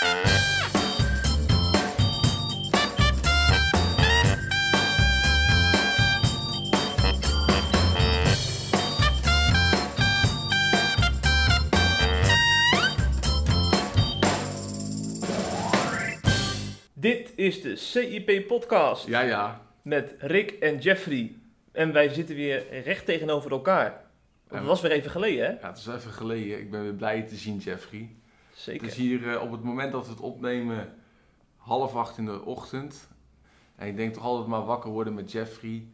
[0.00, 0.12] Dit
[17.36, 19.60] is de CIP-podcast Ja, ja.
[19.82, 21.32] met Rick en Jeffrey.
[21.72, 24.04] En wij zitten weer recht tegenover elkaar.
[24.48, 25.50] Dat was weer even geleden, hè?
[25.50, 26.58] Ja, het is even geleden.
[26.58, 28.08] Ik ben weer blij je te zien, Jeffrey.
[28.60, 28.82] Zeker.
[28.82, 30.92] Het is hier eh, op het moment dat we het opnemen,
[31.56, 33.08] half acht in de ochtend.
[33.76, 35.86] En ik denk toch altijd maar wakker worden met Jeffrey.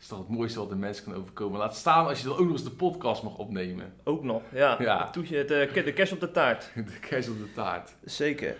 [0.00, 1.58] is toch het mooiste wat de mensen kan overkomen.
[1.58, 3.92] Laat staan als je dan ook nog eens de podcast mag opnemen.
[4.04, 4.76] Ook nog, ja.
[4.82, 5.10] Ja.
[5.10, 6.70] Toetje, het, eh, de kerst op de taart.
[6.74, 7.94] De kerst op de taart.
[8.04, 8.56] Zeker.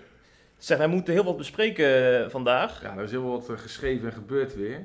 [0.59, 2.83] Zeg, wij moeten heel wat bespreken eh, vandaag.
[2.83, 4.77] Ja, er is heel wat geschreven en gebeurd weer.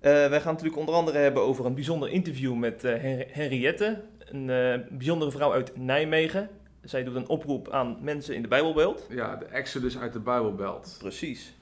[0.00, 4.02] Eh, wij gaan natuurlijk onder andere hebben over een bijzonder interview met Hen- Henriette.
[4.18, 6.50] Een bijzondere vrouw uit Nijmegen.
[6.82, 9.06] Zij doet een oproep aan mensen in de Bijbelbeeld.
[9.08, 10.96] Ja, de Exodus uit de Bijbelbelt.
[10.98, 11.52] Precies.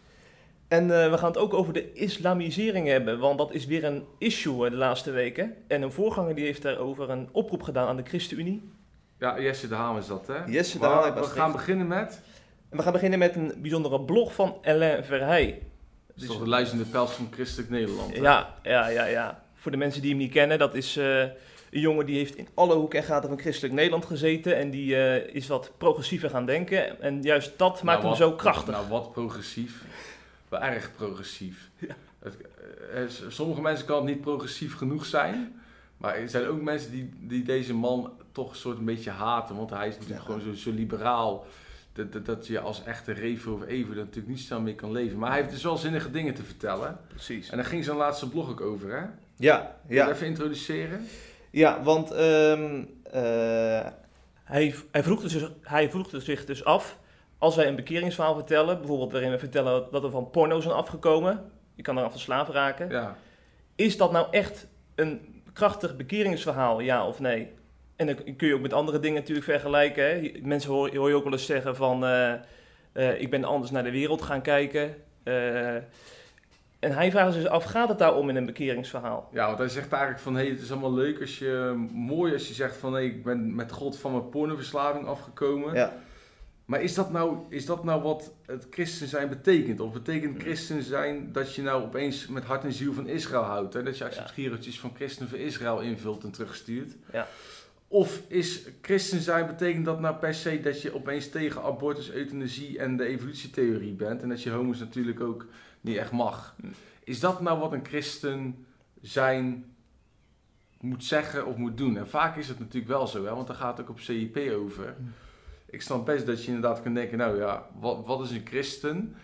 [0.69, 4.05] En eh, we gaan het ook over de islamisering hebben, want dat is weer een
[4.19, 5.55] issue de laatste weken.
[5.67, 8.71] En een voorganger die heeft daarover een oproep gedaan aan de ChristenUnie.
[9.19, 10.45] Ja, Jesse de Haan is dat, hè?
[10.47, 12.21] Jesse de Haan, We gaan beginnen met...
[12.71, 15.63] We gaan beginnen met een bijzondere blog van Alain Verheij.
[16.07, 18.15] Dat is toch de luizende pels van Christelijk Nederland.
[18.15, 18.21] hè?
[18.21, 19.43] Ja, ja, ja, ja.
[19.55, 21.25] Voor de mensen die hem niet kennen, dat is eh,
[21.71, 24.57] een jongen die heeft in alle hoeken en gaten van christelijk Nederland gezeten.
[24.57, 27.01] En die eh, is wat progressiever gaan denken.
[27.03, 28.75] En juist dat maakt Nou, hem wat- zo krachtig.
[28.75, 29.85] Nou, wat progressief.
[30.49, 31.69] Wel erg progressief.
[31.89, 31.95] Ja.
[32.19, 35.61] Het, eh, sommige mensen kan het niet progressief genoeg zijn.
[35.97, 39.57] Maar er zijn ook mensen die, die deze man toch een soort een beetje haten.
[39.57, 40.27] Want hij is natuurlijk Ja.
[40.27, 41.47] gewoon zo, zo liberaal.
[41.93, 44.93] Dat, dat, dat je als echte reven of even er natuurlijk niet snel mee kan
[44.93, 45.19] leven.
[45.19, 46.99] Maar hij heeft dus wel zinnige dingen te vertellen.
[47.09, 47.51] Precies.
[47.51, 49.07] En daar ging zijn laatste blog ook over, hè?
[49.37, 51.07] Ja, Wil je het even introduceren?
[51.51, 53.87] Ja, want ehm, eh,
[54.45, 56.99] hij, hij, vroeg dus, hij vroeg dus zich dus af,
[57.39, 61.51] als wij een bekeringsverhaal vertellen, bijvoorbeeld waarin we vertellen dat we van porno zijn afgekomen,
[61.75, 63.17] je kan eraan verslaafd raken, Ja.
[63.75, 67.57] is dat nou echt een krachtig bekeringsverhaal, ja of nee?
[67.97, 70.05] En dan kun je ook met andere dingen natuurlijk vergelijken.
[70.05, 70.33] Hè?
[70.43, 72.33] Mensen hoor, hoor je ook wel eens zeggen van, eh,
[72.93, 74.95] eh, ik ben anders naar de wereld gaan kijken.
[76.79, 79.29] En hij vraagt zich af, gaat het daarom in een bekeringsverhaal?
[79.33, 82.33] Ja, want hij zegt eigenlijk van, hé, hey, het is allemaal leuk als je, mooi
[82.33, 85.75] als je zegt van, hé, ik ben met God van mijn pornoverslaving afgekomen.
[85.75, 85.93] Ja.
[86.65, 89.81] Maar is dat, nou, is dat nou wat het christen zijn betekent?
[89.81, 90.41] Of betekent Hmm.
[90.41, 93.75] christen zijn dat je nou opeens met hart en ziel van Israël houdt?
[93.75, 93.83] Hè?
[93.83, 94.35] Dat je accept Ja.
[94.35, 96.97] gierotjes van christen voor Israël invult en terugstuurt?
[97.13, 97.27] Ja.
[97.89, 102.79] Of is christen zijn betekent dat nou per se dat je opeens tegen abortus, euthanasie
[102.79, 104.23] en de evolutietheorie bent?
[104.23, 105.47] En dat je homo's natuurlijk ook
[105.81, 106.57] niet echt mag?
[107.05, 108.67] Is dat nou wat een christen
[109.01, 109.75] zijn
[110.81, 111.97] moet zeggen of moet doen?
[111.97, 113.35] En vaak is het natuurlijk wel zo, hè?
[113.35, 114.95] want daar gaat het ook op CIP over.
[114.97, 115.13] Hmm.
[115.71, 119.17] Ik snap best dat je inderdaad kan denken, nou ja, wat, wat is een christen?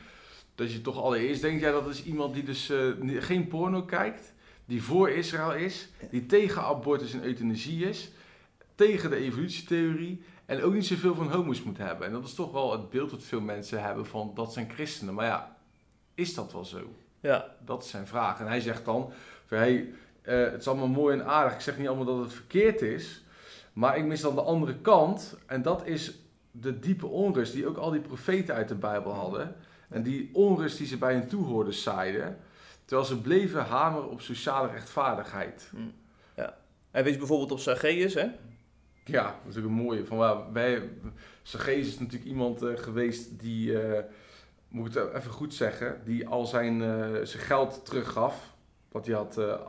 [0.55, 2.89] Dat je toch allereerst denkt, ja, dat is iemand die dus eh,
[3.19, 4.33] geen porno kijkt,
[4.65, 8.11] die voor Israël is, die tegen abortus en euthanasie is,
[8.75, 12.07] tegen de evolutietheorie en ook niet zoveel van homo's moet hebben.
[12.07, 15.15] En dat is toch wel het beeld dat veel mensen hebben van dat zijn christenen.
[15.15, 15.57] Maar ja,
[16.15, 16.95] is dat wel zo?
[17.21, 18.41] Ja, Dat is zijn vraag.
[18.41, 19.13] En hij zegt dan,
[19.47, 19.93] van, hey,
[20.23, 21.55] eh, het is allemaal mooi en aardig.
[21.55, 23.25] Ik zeg niet allemaal dat het verkeerd is.
[23.73, 25.37] Maar ik mis dan de andere kant.
[25.47, 26.19] En dat is
[26.51, 29.57] de diepe onrust die ook al die profeten uit de Bijbel hadden.
[29.89, 32.39] En die onrust die ze bij hun toehoorders zaaiden.
[32.85, 35.71] Terwijl ze bleven hameren op sociale rechtvaardigheid.
[36.91, 38.27] hij wees bijvoorbeeld op Zacchaeus, hè?
[39.05, 40.05] Ja, dat is natuurlijk een mooie.
[40.05, 40.91] Van, waar wij,
[41.43, 44.05] Zacchaeus is natuurlijk iemand eh, geweest die, eh,
[44.75, 48.55] moet ik het even goed zeggen, die al zijn, eh, zijn geld teruggaf.
[48.89, 49.61] Wat hij had eh,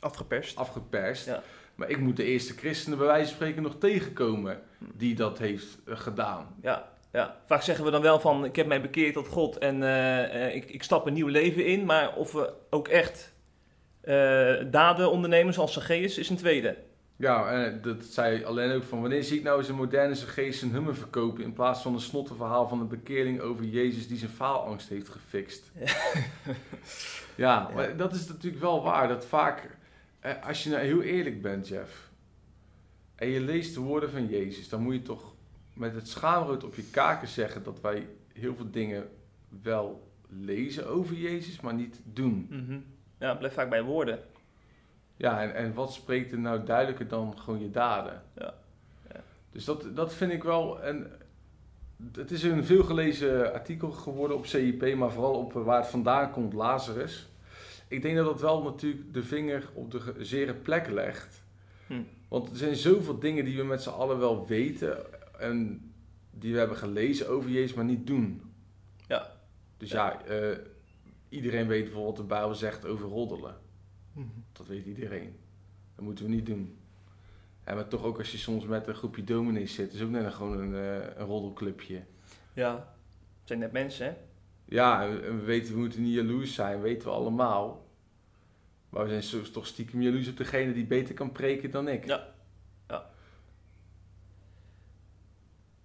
[0.00, 0.56] Afgeperst.
[0.56, 1.26] afgeperst.
[1.26, 1.42] Ja.
[1.74, 5.78] Maar ik moet de eerste christenen bij wijze van spreken nog tegenkomen die dat heeft
[5.86, 6.54] eh, gedaan.
[6.62, 7.40] Ja, ja.
[7.46, 9.82] Vaak zeggen we dan wel van, ik heb mij bekeerd tot God en
[10.54, 11.84] ik, ik stap een nieuw leven in.
[11.84, 13.34] Maar of we ook echt
[14.70, 16.76] daden ondernemen zoals Zacchaeus is een tweede.
[17.16, 20.62] Ja, en dat zei alleen ook van wanneer zie ik nou eens een moderne geest
[20.62, 24.30] een hummer verkopen in plaats van een snottenverhaal van een bekeerling over Jezus die zijn
[24.30, 25.70] faalangst heeft gefixt.
[27.34, 29.08] ja, maar dat is natuurlijk wel waar.
[29.08, 29.76] Dat vaak,
[30.20, 32.10] eh, als je nou heel eerlijk bent, Jeff,
[33.14, 35.34] en je leest de woorden van Jezus, dan moet je toch
[35.72, 39.08] met het schaamrood op je kaken zeggen dat wij heel veel dingen
[39.62, 42.46] wel lezen over Jezus, maar niet doen.
[42.50, 42.78] Mhm.
[43.18, 44.20] Ja, het blijft vaak bij woorden.
[45.16, 48.22] Ja, en, en wat spreekt er nou duidelijker dan gewoon je daden?
[48.34, 48.54] Ja.
[49.12, 49.20] Ja.
[49.52, 50.82] Dus dat, dat vind ik wel.
[50.82, 51.10] En
[52.12, 56.52] het is een veelgelezen artikel geworden op CIP, maar vooral op waar het vandaan komt,
[56.52, 57.28] Lazarus.
[57.88, 61.42] Ik denk dat dat wel natuurlijk de vinger op de zere plek legt.
[61.86, 62.02] Hm.
[62.28, 64.98] Want er zijn zoveel dingen die we met z'n allen wel weten.
[65.38, 65.86] En
[66.30, 68.42] die we hebben gelezen over Jezus, maar niet doen.
[69.08, 69.32] Ja.
[69.76, 70.58] Dus ja, eh,
[71.28, 73.56] iedereen weet bijvoorbeeld wat de Bijbel zegt over roddelen.
[74.12, 74.26] Mhm.
[74.56, 75.36] Dat weet iedereen.
[75.94, 76.78] Dat moeten we niet doen.
[77.64, 80.24] En maar toch ook als je soms met een groepje dominees zit, is ook net
[80.24, 82.02] een, gewoon een, eh, een roddelclubje.
[82.52, 82.74] Ja,
[83.38, 84.14] het zijn net mensen, hè?
[84.64, 87.86] Ja, en we weten, we moeten niet jaloers zijn, weten we allemaal.
[88.88, 92.06] Maar we zijn toch stiekem jaloers op degene die beter kan preken dan ik.
[92.06, 92.34] Ja.
[92.88, 93.10] Ja.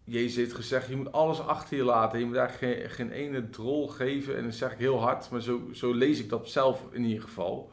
[0.04, 2.20] Jezus heeft gezegd, je moet alles achter je laten.
[2.20, 4.38] Je moet daar geen, geen ene drol geven.
[4.38, 7.24] En dat zeg ik heel hard, maar zo, zo lees ik dat zelf in ieder
[7.24, 7.72] geval.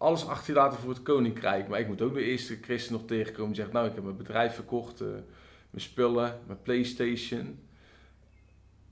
[0.00, 1.68] Alles achter je laten voor het koninkrijk.
[1.68, 4.16] Maar ik moet ook de eerste christen nog tegenkomen die zegt, nou ik heb mijn
[4.16, 5.00] bedrijf verkocht.
[5.00, 5.08] eh,
[5.70, 7.58] mijn spullen, mijn Playstation.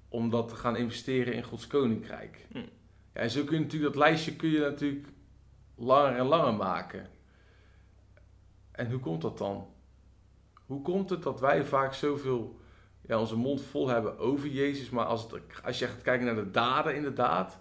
[0.09, 2.47] Om dat te gaan investeren in Gods koninkrijk.
[2.53, 2.59] Hm.
[2.59, 5.09] Ja, en zo kun je natuurlijk, dat lijstje kun je natuurlijk
[5.75, 7.07] langer en langer maken.
[8.71, 9.67] En hoe komt dat dan?
[10.67, 12.61] Hoe komt het dat wij vaak zoveel,
[13.01, 16.45] ja, onze mond vol hebben over Jezus, maar als, het, als je gaat kijken naar
[16.45, 17.59] de daden inderdaad,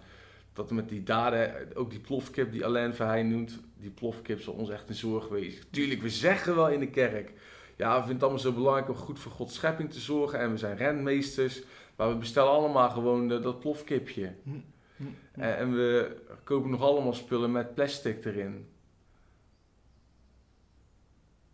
[0.57, 4.69] dat met die daden, ook die plofkip die Alain Verheyen noemt, die plofkip zal ons
[4.69, 5.63] echt een zorg wezen.
[5.69, 7.31] Tuurlijk, we zeggen wel in de kerk,
[7.75, 10.51] ja, we vinden het allemaal zo belangrijk om goed voor Gods schepping te zorgen en
[10.51, 11.63] we zijn renmeesters,
[11.95, 14.33] maar we bestellen allemaal gewoon eh, dat plofkipje.
[15.31, 18.67] En, en we kopen nog allemaal spullen met plastic erin.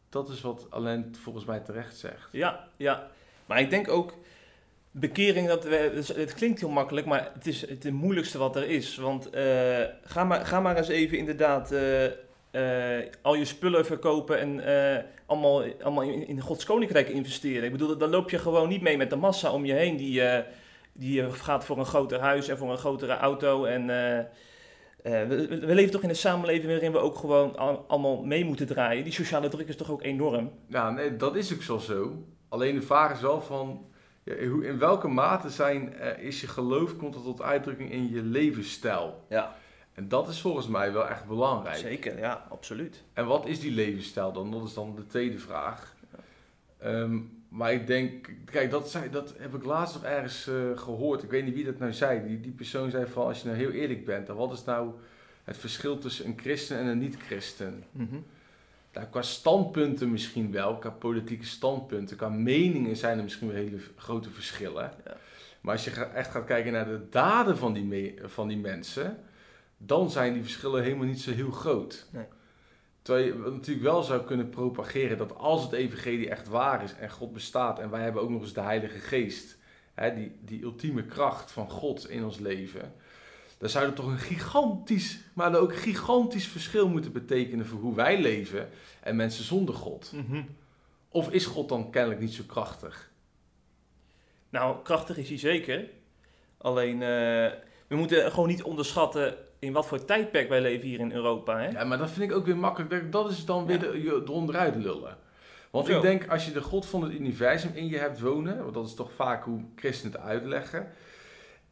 [0.10, 2.30] Dat is wat Alain volgens mij terecht zegt.
[2.32, 3.12] Ja, ja.
[3.46, 4.14] Maar ik denk ook,
[4.96, 8.98] bekering, dat dus het klinkt heel makkelijk, maar het is het, moeilijkste wat er is.
[8.98, 9.44] Want eh,
[10.04, 14.62] ga, maar, ga maar eens even inderdaad eh, eh, al je spullen verkopen en
[15.26, 17.64] allemaal, allemaal in, in Gods Koninkrijk investeren.
[17.64, 20.22] Ik bedoel, dan loop je gewoon niet mee met de massa om je heen die,
[20.94, 23.66] die gaat voor een groter huis en voor een grotere auto.
[23.66, 23.86] En
[25.04, 28.68] we, we- leven toch in een samenleving waarin we ook gewoon al- allemaal mee moeten
[28.68, 29.04] draaien.
[29.04, 30.52] Die sociale druk is toch ook enorm.
[30.68, 32.24] Ja, nee, dat is ook zo zo.
[32.50, 33.86] Alleen de vraag is wel van,
[34.24, 39.26] in welke mate zijn, eh, is je geloof, komt dat tot uitdrukking in je levensstijl?
[39.30, 39.56] Ja,
[39.94, 41.76] En dat is volgens mij wel echt belangrijk.
[41.78, 42.18] zeker.
[42.20, 43.04] Ja, absoluut.
[43.14, 44.52] En wat is die levensstijl dan?
[44.52, 45.96] Dat is dan de tweede vraag.
[46.78, 51.24] Ehm, maar ik denk, kijk, dat, zei, dat heb ik laatst nog ergens eh, gehoord.
[51.24, 52.28] Ik weet niet wie dat nou zei.
[52.28, 54.92] Die, die persoon zei van, als je nou heel eerlijk bent, dan wat is nou
[55.44, 57.84] het verschil tussen een christen en een niet-christen?
[57.92, 58.16] Mhm.
[58.94, 63.80] Nou, qua standpunten misschien wel, qua politieke standpunten, qua meningen zijn er misschien wel hele
[63.96, 64.92] grote verschillen.
[65.06, 65.18] Ja.
[65.62, 69.18] Maar als je echt gaat kijken naar de daden van die, van die mensen,
[69.78, 72.08] dan zijn die verschillen helemaal niet zo heel groot.
[72.12, 72.26] Nee.
[73.02, 77.10] Terwijl je natuurlijk wel zou kunnen propageren dat als het evangelie echt waar is en
[77.10, 79.58] God bestaat en wij hebben ook nog eens de Heilige Geest,
[79.94, 82.94] hè, die, die ultieme kracht van God in ons leven,
[83.64, 87.80] dan zou dat toch een gigantisch, maar dan ook een gigantisch verschil moeten betekenen voor
[87.80, 88.70] hoe wij leven
[89.02, 90.12] en mensen zonder God.
[90.16, 90.42] Mhm.
[91.10, 93.12] Of is God dan kennelijk niet zo krachtig?
[94.50, 95.90] Nou, krachtig is hij zeker.
[96.58, 97.52] Alleen, eh,
[97.88, 101.58] we moeten gewoon niet onderschatten in wat voor tijdperk wij leven hier in Europa.
[101.60, 101.68] Hè?
[101.70, 103.12] Ja, maar dat vind ik ook weer makkelijk.
[103.12, 103.92] Dat- is dan weer Ja.
[103.92, 105.18] de, je eronderuit lullen.
[105.72, 108.74] Want ik denk, als je de God van het universum in je hebt wonen, want
[108.74, 110.92] dat is toch vaak hoe christenen het uitleggen.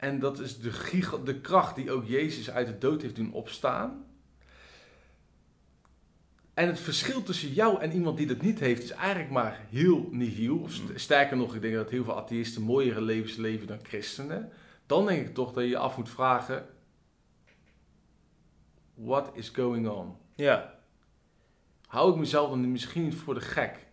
[0.01, 3.33] En dat is de, giga, de kracht die ook Jezus uit de dood heeft doen
[3.33, 4.05] opstaan.
[6.53, 10.07] En het verschil tussen jou en iemand die dat niet heeft, is eigenlijk maar heel
[10.11, 10.57] nihil.
[10.57, 14.51] Of sterker nog, ik denk dat heel veel atheïsten mooiere levens leven dan christenen.
[14.85, 16.65] Dan denk ik toch dat je je af moet vragen:
[18.93, 20.15] what is going on?
[20.35, 20.79] Ja.
[21.87, 23.87] Hou ik mezelf dan misschien niet voor de gek?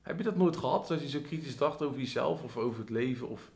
[0.00, 2.90] Heb je dat nooit gehad, dat je zo kritisch dacht over jezelf of over het
[2.90, 3.28] leven?
[3.28, 3.50] Of...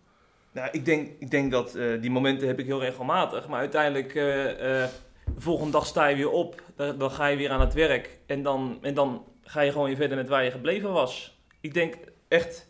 [0.56, 3.48] Nou, ik denk, ik denk dat eh, die momenten heb ik heel regelmatig.
[3.48, 4.90] Maar uiteindelijk, eh, eh,
[5.34, 6.62] de volgende dag sta je weer op.
[6.76, 8.18] Dan, dan ga je weer aan het werk.
[8.26, 11.40] En dan, en dan ga je gewoon weer verder met waar je gebleven was.
[11.60, 11.94] Ik denk
[12.28, 12.68] echt,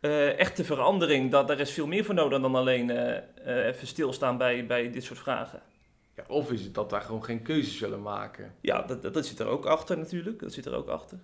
[0.00, 1.30] eh echte verandering.
[1.30, 2.90] Dat, daar is veel meer voor nodig dan alleen
[3.44, 5.62] even stilstaan bij, bij dit soort vragen.
[6.16, 8.54] Ja, of is het dat wij gewoon geen keuzes willen maken?
[8.60, 10.40] Ja, dat, dat, dat zit er ook achter natuurlijk.
[10.40, 11.18] Dat zit er ook achter.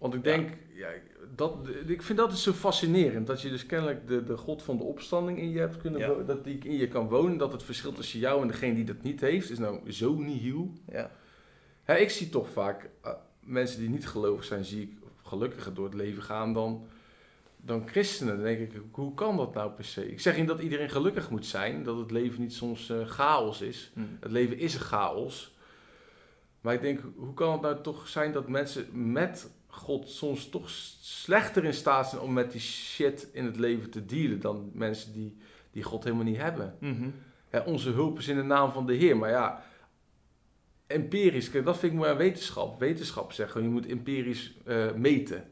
[0.00, 0.88] Want ik denk, ja.
[1.34, 3.26] dat, ik vind dat dus zo fascinerend.
[3.26, 6.14] Dat je dus kennelijk de, de God van de opstanding in je hebt kunnen Ja.
[6.26, 7.38] Dat die in je kan wonen.
[7.38, 10.72] Dat het verschil tussen jou en degene die dat niet heeft, is nou zo nihil.
[10.92, 11.10] Ja.
[11.82, 14.92] Hè, ik zie toch vaak eh, mensen die niet gelovig zijn, zie ik
[15.22, 16.86] gelukkiger door het leven gaan dan,
[17.56, 18.34] dan christenen.
[18.34, 20.10] Dan denk ik, hoe kan dat nou per se?
[20.10, 23.60] Ik zeg niet dat iedereen gelukkig moet zijn, dat het leven niet soms eh, chaos
[23.60, 23.90] is.
[23.94, 24.00] Hm.
[24.20, 25.54] Het leven is een chaos.
[26.60, 30.70] Maar ik denk, hoe kan het nou toch zijn dat mensen met God soms toch
[31.00, 35.12] slechter in staat zijn om met die shit in het leven te dealen dan mensen
[35.12, 35.36] die,
[35.70, 36.76] die God helemaal niet hebben?
[36.78, 37.08] Mhm.
[37.48, 39.16] Hè, onze hulp is in de naam van de Heer.
[39.16, 39.64] Maar ja,
[40.86, 42.80] empirisch, dat vind ik mooi aan wetenschap.
[42.80, 45.44] Wetenschap zegt gewoon, je moet empirisch eh, meten.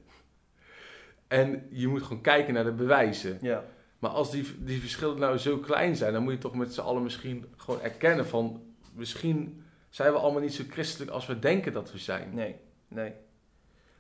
[1.29, 3.39] En je moet gewoon kijken naar de bewijzen.
[3.41, 3.65] Ja.
[3.99, 6.81] Maar als die, die verschillen nou zo klein zijn, dan moet je toch met z'n
[6.81, 8.63] allen misschien gewoon erkennen van...
[8.95, 12.35] Misschien zijn we allemaal niet zo christelijk als we denken dat we zijn.
[12.35, 12.57] Nee,
[12.89, 13.13] nee.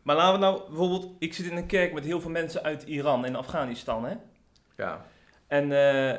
[0.08, 1.06] Maar laten we nou bijvoorbeeld...
[1.18, 4.14] Ik zit in een kerk met heel veel mensen uit Iran en Afghanistan, hè?
[4.76, 5.04] Ja,
[5.46, 6.10] En eh,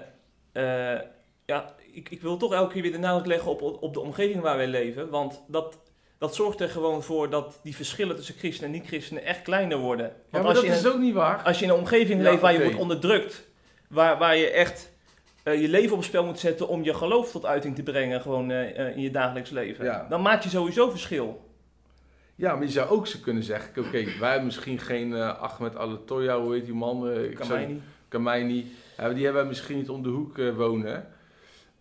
[0.52, 1.02] eh,
[1.46, 4.42] ja, ik, ik wil toch elke keer weer de nadruk leggen op, op de omgeving
[4.42, 5.10] waar wij leven.
[5.10, 5.78] Want dat,
[6.18, 10.06] dat zorgt er gewoon voor dat die verschillen tussen christenen en niet-christenen echt kleiner worden.
[10.06, 11.44] ja Want maar als, dat je is ook niet waar.
[11.44, 13.48] als je in een omgeving Ja, leeft waar je wordt onderdrukt,
[13.88, 14.92] waar, waar je echt
[15.44, 18.52] eh, je leven op spel moet zetten om je geloof tot uiting te brengen gewoon
[18.52, 20.06] in je dagelijks leven, Ja.
[20.10, 21.49] dan maak je sowieso verschil.
[22.40, 25.76] Ja, maar je zou ook zo kunnen zeggen, oké, wij hebben misschien geen eh Ahmed
[25.76, 27.22] Alatoya, hoe heet die man?
[27.22, 27.82] Niet.
[28.08, 28.72] Kamaini.
[28.98, 31.08] Ja, die hebben misschien niet om de hoek eh, wonen.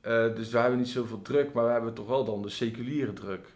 [0.01, 3.13] Eh, dus we hebben niet zoveel druk, maar we hebben toch wel dan de seculiere
[3.13, 3.47] druk.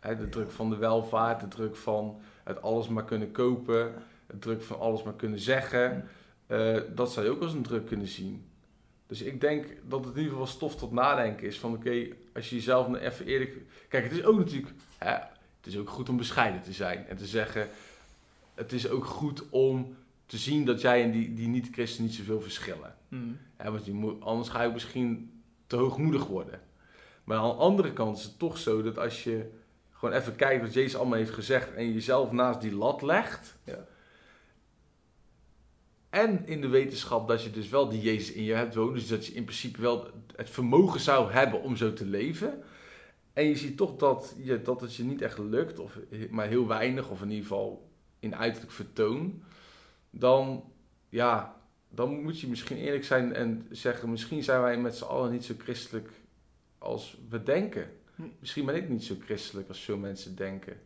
[0.00, 3.92] Hè, de druk van de welvaart, de druk van het alles maar kunnen kopen,
[4.26, 6.08] de druk van alles maar kunnen zeggen.
[6.94, 8.44] Dat zou je ook als een druk kunnen zien.
[9.06, 11.58] Dus ik denk dat het in ieder geval stof tot nadenken is.
[11.58, 13.56] Van oké, als je jezelf nou even eerlijk...
[13.88, 14.72] Kijk, het is ook natuurlijk...
[14.98, 15.16] Hè,
[15.60, 17.06] het is ook goed om bescheiden te zijn.
[17.06, 17.68] En te zeggen...
[18.54, 22.40] Het is ook goed om te zien dat jij en die, die niet-christen niet zoveel
[22.40, 22.96] verschillen.
[23.08, 23.38] Mm.
[23.56, 26.60] Hè, want je moet, anders ga je misschien te hoogmoedig worden.
[27.24, 29.50] Maar aan de andere kant is het toch zo dat als je
[29.90, 33.56] gewoon even kijkt wat Jezus allemaal heeft gezegd en jezelf naast die lat legt.
[33.64, 33.86] Ja.
[36.10, 38.94] En in de wetenschap dat je dus wel die Jezus in je hebt wonen.
[38.94, 42.62] Dus dat je in principe wel het vermogen zou hebben om zo te leven.
[43.32, 45.98] En je ziet toch dat, je, dat het je niet echt lukt, of
[46.30, 49.42] maar heel weinig, of in ieder geval in uiterlijk vertoon.
[50.10, 50.72] Dan,
[51.08, 51.56] ja,
[51.88, 55.44] dan moet je misschien eerlijk zijn en zeggen: misschien zijn wij met z'n allen niet
[55.44, 56.10] zo christelijk
[56.78, 57.90] als we denken.
[58.14, 58.22] Hm.
[58.38, 60.80] Misschien ben ik niet zo christelijk als veel mensen denken.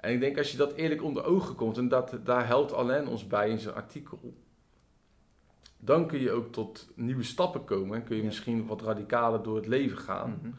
[0.00, 3.06] En ik denk als je dat eerlijk onder ogen komt, en dat, daar helpt Alain
[3.08, 4.34] ons bij in zijn artikel,
[5.78, 8.28] dan kun je ook tot nieuwe stappen komen en kun je Ja.
[8.28, 10.38] misschien wat radicaler door het leven gaan.
[10.42, 10.52] Mhm.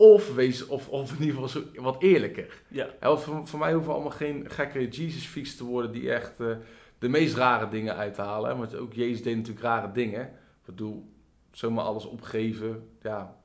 [0.00, 2.62] Of, wees, of, of in ieder geval zo, wat eerlijker.
[2.68, 6.56] Ja, Ja, voor, voor mij hoeven allemaal geen gekke Jesus-freaks te worden die echt eh,
[6.98, 8.58] de meest rare dingen uithalen.
[8.58, 10.22] Want ook Jezus deed natuurlijk rare dingen.
[10.22, 11.12] Ik bedoel,
[11.52, 12.88] zomaar alles opgeven.
[13.02, 13.36] Ja,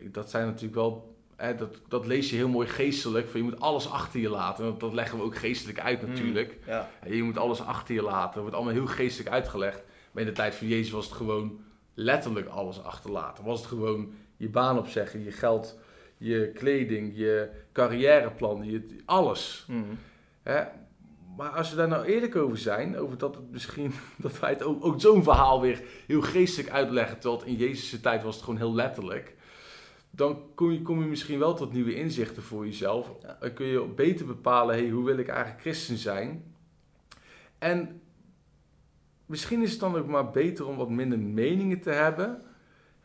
[0.00, 1.16] dat zijn natuurlijk wel.
[1.36, 3.28] Hè, dat, dat lees je heel mooi geestelijk.
[3.28, 4.64] Van je moet alles achter je laten.
[4.64, 6.58] Want dat leggen we ook geestelijk uit natuurlijk.
[6.66, 6.90] ja.
[7.06, 8.32] Je moet alles achter je laten.
[8.32, 9.82] Dat wordt allemaal heel geestelijk uitgelegd.
[10.12, 11.60] Maar in de tijd van Jezus was het gewoon
[11.94, 13.44] letterlijk alles achterlaten.
[13.44, 15.78] Was het gewoon je baan opzeggen, je geld,
[16.16, 19.64] je kleding, je carrièreplan, je, alles.
[19.68, 19.94] Mhm.
[20.42, 20.64] Hè?
[21.36, 24.62] Maar als we daar nou eerlijk over zijn, over dat het misschien, dat wij het
[24.62, 28.58] ook, ook zo'n verhaal weer heel geestelijk uitleggen, terwijl in Jezus' tijd was het gewoon
[28.58, 29.34] heel letterlijk.
[30.10, 33.12] Dan kom je, kom je misschien wel tot nieuwe inzichten voor jezelf.
[33.22, 33.36] Ja.
[33.40, 36.54] Dan kun je beter bepalen, hey, hoe wil ik eigenlijk christen zijn?
[37.58, 38.00] En
[39.26, 42.42] misschien is het dan ook maar beter om wat minder meningen te hebben.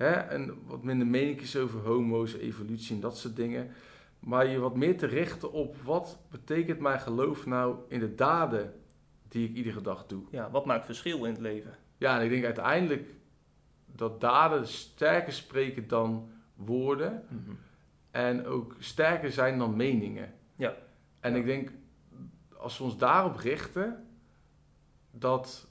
[0.01, 0.12] Hè?
[0.12, 3.70] En wat minder meningjes over homo's, evolutie en dat soort dingen.
[4.20, 8.74] Maar je wat meer te richten op wat betekent mijn geloof nou in de daden
[9.27, 10.24] die ik iedere dag doe.
[10.31, 11.75] ja, wat maakt verschil in het leven?
[11.98, 13.10] Ja, en ik denk uiteindelijk
[13.86, 17.24] dat daden sterker spreken dan woorden.
[17.29, 17.51] Mhm.
[18.12, 20.34] En ook sterker zijn dan meningen.
[20.55, 20.74] Ja.
[21.20, 21.38] En Ja.
[21.38, 21.72] ik denk,
[22.58, 24.08] als we ons daarop richten,
[25.12, 25.67] dat,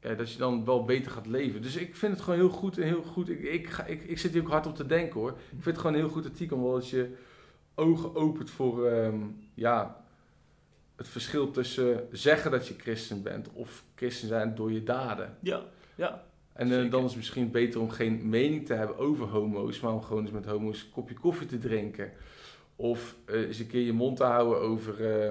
[0.00, 1.62] ja, dat je dan wel beter gaat leven.
[1.62, 3.28] Dus ik vind het gewoon heel goed en heel goed.
[3.28, 5.30] Ik, ik, ga, ik, ik zit hier ook hard op te denken hoor.
[5.30, 7.14] Ik vind het gewoon een heel goed artikel, omdat je
[7.74, 9.18] ogen opent voor ehm,
[9.54, 10.04] ja,
[10.96, 15.36] het verschil tussen zeggen dat je christen bent of christen zijn door je daden.
[15.40, 15.62] Ja,
[15.94, 16.24] ja.
[16.52, 19.92] En eh, dan is het misschien beter om geen mening te hebben over homo's, maar
[19.92, 22.12] om gewoon eens met homo's een kopje koffie te drinken.
[22.76, 25.28] Of eh, eens een keer je mond te houden over eh,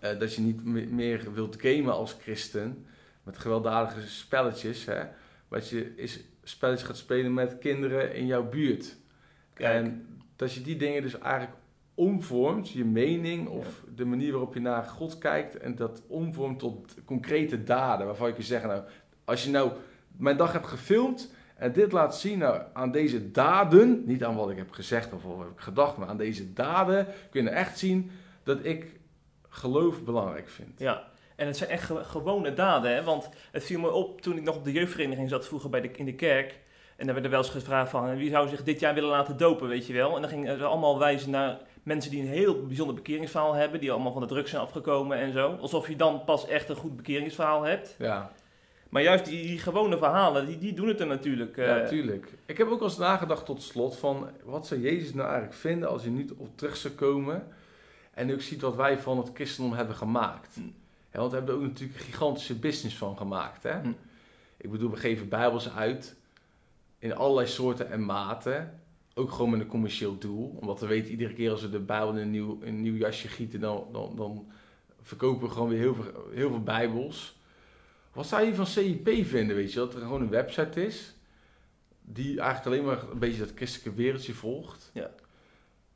[0.00, 2.86] eh, dat je niet me- meer wilt gamen als christen.
[3.22, 4.84] Met gewelddadige spelletjes.
[4.84, 5.02] Hè?
[5.48, 8.96] Dat je eens spelletjes gaat spelen met kinderen in jouw buurt.
[9.54, 9.74] Kijk.
[9.74, 11.56] En dat je die dingen dus eigenlijk
[11.94, 15.58] omvormt, je mening of de manier waarop je naar God kijkt.
[15.58, 18.06] En dat omvormt tot concrete daden.
[18.06, 18.82] Waarvan je kan zeggen, nou,
[19.24, 19.72] als je nou
[20.16, 24.50] mijn dag hebt gefilmd en dit laat zien nou, aan deze daden, niet aan wat
[24.50, 27.78] ik heb gezegd of wat heb ik gedacht, maar aan deze daden kun je echt
[27.78, 28.10] zien
[28.42, 29.00] dat ik
[29.48, 30.78] geloof belangrijk vind.
[30.78, 33.02] Ja, en het zijn echt ge- gewone daden, hè?
[33.02, 35.90] want het viel me op toen ik nog op de jeugdvereniging zat vroeger bij de,
[35.90, 36.60] in de kerk.
[36.96, 39.36] En dan werd er wel eens gevraagd van, wie zou zich dit jaar willen laten
[39.36, 40.14] dopen, weet je wel.
[40.14, 43.92] En dan gingen ze allemaal wijzen naar mensen die een heel bijzonder bekeringsverhaal hebben, die
[43.92, 45.56] allemaal van de drugs zijn afgekomen en zo.
[45.60, 47.94] Alsof je dan pas echt een goed bekeringsverhaal hebt.
[47.98, 48.30] Ja,
[48.88, 51.56] Maar juist die, die gewone verhalen, die, die doen het er natuurlijk.
[51.56, 52.28] eh, ja, tuurlijk.
[52.46, 55.88] Ik heb ook wel eens nagedacht tot slot van, wat zou Jezus nou eigenlijk vinden
[55.88, 57.46] als hij niet op terug zou komen
[58.14, 60.54] en ook ziet wat wij van het christendom hebben gemaakt.
[60.54, 60.60] Hm.
[61.12, 63.62] Ja, want we hebben er ook natuurlijk een gigantische business van gemaakt.
[63.62, 63.80] Hè?
[63.80, 63.92] Hm.
[64.56, 66.16] Ik bedoel, we geven bijbels uit
[66.98, 68.80] in allerlei soorten en maten.
[69.14, 70.56] Ook gewoon met een commercieel doel.
[70.60, 73.28] Omdat we weten, iedere keer als we de bijbel in een nieuw, een nieuw jasje
[73.28, 74.50] gieten, dan, dan, dan
[75.00, 77.36] verkopen we gewoon weer heel veel, heel veel bijbels.
[78.12, 79.78] Wat zou je van CIP vinden, weet je?
[79.78, 81.14] Dat er gewoon een website is,
[82.00, 84.90] die eigenlijk alleen maar een beetje dat christelijke wereldje volgt.
[84.94, 85.10] Ja.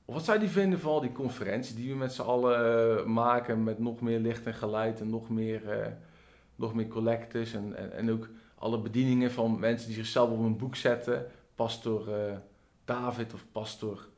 [0.07, 3.63] Wat zou je vinden van al die conferenties die we met z'n allen eh, maken
[3.63, 5.93] met nog meer licht en geluid en nog meer, eh,
[6.57, 10.57] nog meer collectors en, en, en ook alle bedieningen van mensen die zichzelf op een
[10.57, 11.27] boek zetten.
[11.55, 12.37] Pastor eh,
[12.85, 14.09] David of pastor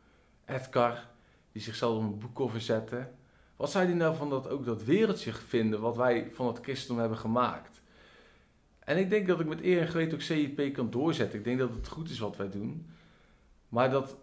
[0.45, 1.09] Edgar,
[1.53, 3.15] die zichzelf op een boekcover zetten.
[3.57, 6.99] Wat zou je nou van dat, ook dat wereldje vinden wat wij van het christendom
[6.99, 7.81] hebben gemaakt?
[8.79, 11.39] En ik denk dat ik met eer en geweten ook CIP kan doorzetten.
[11.39, 12.87] Ik denk dat het goed is wat wij doen.
[13.69, 14.17] Maar dat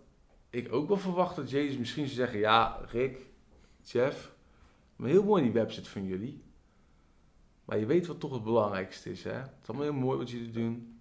[0.55, 2.39] ik ook wel verwacht dat Jezus misschien zou zeggen...
[2.39, 3.25] Ja, Rick,
[3.83, 4.31] Jeff,
[4.95, 6.43] maar heel mooi die website van jullie.
[7.65, 9.31] Maar je weet wat toch het belangrijkste is, hè?
[9.31, 10.99] Het is allemaal heel mooi wat jullie doen.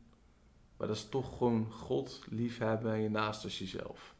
[0.77, 4.15] Maar dat is toch gewoon God liefhebben en je naast als jezelf.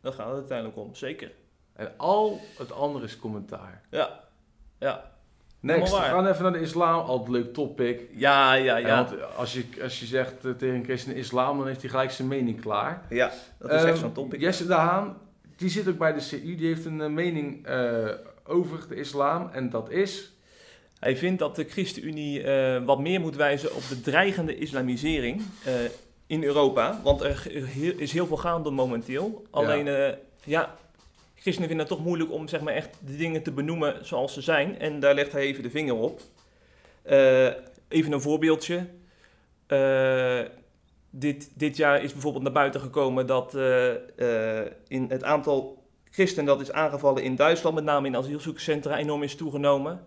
[0.00, 1.32] Daar gaat het uiteindelijk om, zeker.
[1.72, 3.86] En al het andere is commentaar.
[3.90, 4.28] Ja,
[4.78, 5.15] ja.
[5.66, 7.04] Next, we gaan even naar de islam.
[7.04, 8.00] Altijd een leuk topic.
[8.14, 8.96] Ja, ja, Ja.
[8.96, 12.10] Want als je, als je zegt eh, tegen een christen islam, dan heeft hij gelijk
[12.10, 13.02] zijn mening klaar.
[13.08, 14.40] Ja, dat is echt Ehm, zo'n topic.
[14.40, 15.16] Jesse de Haan,
[15.56, 18.08] die zit ook bij de CU, die heeft een eh, mening eh,
[18.46, 19.48] over de islam.
[19.52, 20.30] En dat is...
[21.00, 25.72] Hij vindt dat de ChristenUnie eh, wat meer moet wijzen op de dreigende islamisering eh,
[26.26, 27.00] in Europa.
[27.02, 27.46] Want er
[27.96, 29.42] is heel veel gaande momenteel.
[29.50, 30.12] Alleen, eh,
[30.44, 30.74] ja,
[31.36, 34.40] christenen vinden het toch moeilijk om zeg maar, echt de dingen te benoemen zoals ze
[34.40, 34.78] zijn.
[34.78, 36.20] En daar legt hij even de vinger op.
[37.02, 37.46] Eh,
[37.88, 38.86] even een voorbeeldje.
[39.66, 40.40] Eh,
[41.10, 46.60] dit, dit jaar is bijvoorbeeld naar buiten gekomen dat eh, in het aantal christenen dat
[46.60, 50.04] is aangevallen in Duitsland, met name in asielzoekerscentra, enorm is toegenomen.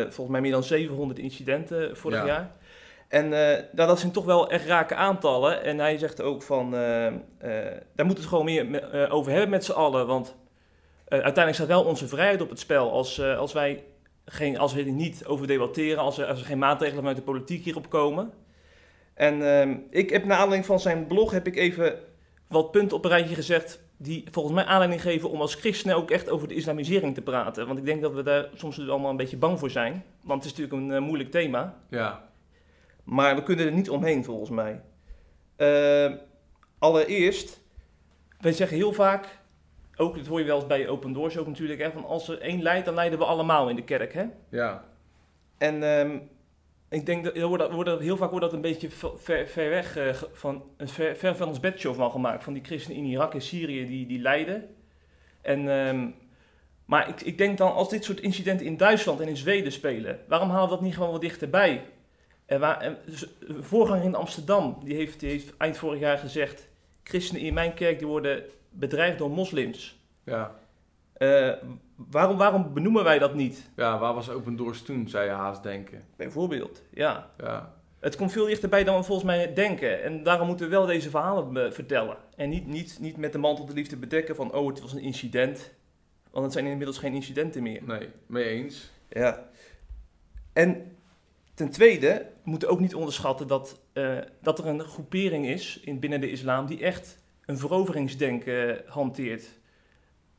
[0.00, 2.26] Volgens mij meer dan 700 incidenten vorig Ja.
[2.26, 2.50] jaar.
[3.08, 5.62] En nou, dat zijn toch wel echt rake aantallen.
[5.62, 7.12] En hij zegt ook van, daar
[7.96, 10.06] moeten we het gewoon meer me- over hebben met z'n allen.
[10.06, 10.34] Want
[11.10, 12.92] uiteindelijk staat wel onze vrijheid op het spel.
[12.92, 13.84] Als, eh, als wij
[14.24, 17.22] geen, als we er niet over debatteren, als er, als er geen maatregelen vanuit de
[17.22, 18.32] politiek hierop komen.
[19.14, 21.98] En ehm, ik heb naar aanleiding van zijn blog heb ik even
[22.48, 26.10] wat punten op een rijtje gezegd die volgens mij aanleiding geven om als christenen ook
[26.10, 27.66] echt over de islamisering te praten.
[27.66, 30.04] Want ik denk dat we daar soms dus allemaal een beetje bang voor zijn.
[30.22, 31.76] Want het is natuurlijk een eh, moeilijk thema.
[31.88, 32.28] Ja,
[33.04, 34.80] Maar we kunnen er niet omheen volgens mij.
[35.56, 36.12] Eh,
[36.78, 37.60] allereerst,
[38.40, 39.39] wij zeggen heel vaak,
[40.00, 42.40] ook dat hoor je wel eens bij Open Doors ook natuurlijk, hè, van als er
[42.40, 44.12] één leidt, dan leiden we allemaal in de kerk.
[44.12, 44.24] Hè?
[44.48, 44.84] ja,
[45.58, 46.18] En ehm,
[46.88, 50.64] ik denk dat, wordt, wordt heel vaak wordt dat een beetje ver, weg, eh, van,
[50.76, 52.44] een ver, ver van ons bedshow van gemaakt.
[52.44, 54.74] Van die christenen in Irak en Syrië die, die lijden.
[55.40, 56.08] En, ehm,
[56.84, 60.18] maar ik, ik denk dan, als dit soort incidenten in Duitsland en in Zweden spelen,
[60.28, 61.84] waarom halen we dat niet gewoon wat dichterbij?
[62.46, 66.18] En waar, en, dus, een voorganger in Amsterdam, die heeft, die heeft eind vorig jaar
[66.18, 66.68] gezegd,
[67.02, 69.98] christenen in mijn kerk die worden bedreigd door moslims.
[70.24, 70.58] ja.
[71.12, 71.52] Eh,
[71.96, 73.70] waarom, waarom benoemen wij dat niet?
[73.76, 76.04] Ja, waar was Open Doors toen, zou je haast denken.
[76.16, 77.30] Bijvoorbeeld, ja.
[77.38, 80.02] Ja, Het komt veel dichterbij dan we volgens mij denken.
[80.02, 82.16] En daarom moeten we wel deze verhalen eh, vertellen.
[82.36, 85.00] En niet, niet, niet met de mantel de liefde bedekken van, oh, het was een
[85.00, 85.70] incident.
[86.30, 87.82] Want het zijn inmiddels geen incidenten meer.
[87.84, 88.90] nee, mee eens.
[89.08, 89.48] Ja.
[90.52, 90.96] En
[91.54, 95.98] ten tweede, we moeten ook niet onderschatten dat, eh, dat er een groepering is in,
[95.98, 97.18] binnen de islam die echt
[97.50, 99.58] een veroveringsdenken hanteert.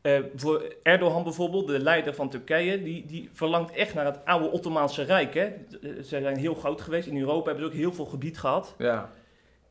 [0.01, 4.51] Eh, voor Erdogan bijvoorbeeld, de leider van Turkije, die, die verlangt echt naar het oude
[4.51, 5.33] Ottomaanse Rijk.
[5.33, 5.51] Hè?
[5.81, 7.07] Ze zijn heel groot geweest.
[7.07, 8.75] In Europa hebben ze ook heel veel gebied gehad.
[8.77, 9.09] Ja,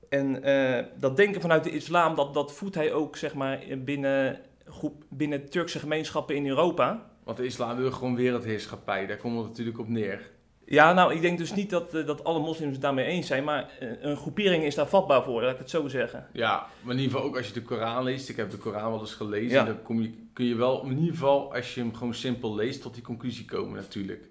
[0.09, 4.39] En eh, dat denken vanuit de islam, dat, dat voedt hij ook zeg maar, binnen,
[4.67, 7.11] groep, binnen Turkse gemeenschappen in Europa.
[7.25, 9.07] want de islam wil gewoon wereldheerschappij.
[9.07, 10.31] Daar komt het natuurlijk op neer.
[10.71, 13.45] Ja, nou, ik denk dus niet dat, eh, dat alle moslims het daarmee eens zijn,
[13.45, 16.27] maar eh, een groepering is daar vatbaar voor, laat ik het zo zeggen.
[16.33, 18.29] Ja, maar in ieder geval ook als je de Koran leest.
[18.29, 19.51] Ik heb de Koran wel eens gelezen.
[19.59, 19.65] Ja.
[19.65, 22.83] Dan kom je, kun je wel in ieder geval, als je hem gewoon simpel leest,
[22.83, 24.29] tot die conclusie komen natuurlijk.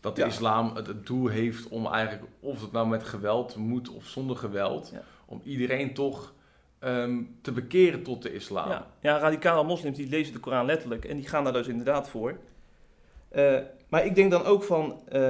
[0.00, 0.26] Dat de Ja.
[0.28, 4.36] islam het, het doel heeft om eigenlijk, of het nou met geweld moet of zonder
[4.36, 5.02] geweld, Ja.
[5.26, 6.32] om iedereen toch
[6.78, 8.68] ehm, te bekeren tot de islam.
[8.68, 12.08] Ja, ja, radicale moslims die lezen de Koran letterlijk en die gaan daar dus inderdaad
[12.10, 12.38] voor.
[13.32, 15.20] Eh, maar ik denk dan ook van, eh,